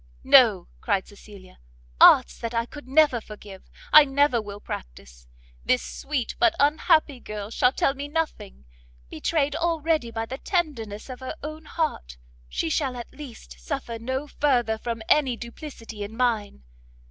"No," 0.23 0.67
cried 0.79 1.07
Cecilia, 1.07 1.59
"arts 1.99 2.35
that 2.39 2.55
I 2.55 2.65
could 2.65 2.87
never 2.87 3.21
forgive, 3.21 3.69
I 3.93 4.03
never 4.03 4.41
will 4.41 4.59
practice; 4.59 5.27
this 5.63 5.83
sweet, 5.83 6.33
but 6.39 6.55
unhappy 6.59 7.19
girl 7.19 7.51
shall 7.51 7.71
tell 7.71 7.93
me 7.93 8.07
nothing; 8.07 8.65
betrayed 9.11 9.55
already 9.55 10.09
by 10.09 10.25
the 10.25 10.39
tenderness 10.39 11.07
of 11.07 11.19
her 11.19 11.35
own 11.43 11.65
heart, 11.65 12.17
she 12.49 12.67
shall 12.67 12.97
at 12.97 13.13
least 13.13 13.59
suffer 13.59 13.99
no 13.99 14.25
further 14.25 14.79
from 14.79 15.03
any 15.07 15.37
duplicity 15.37 16.01
in 16.01 16.17
mine. 16.17 16.63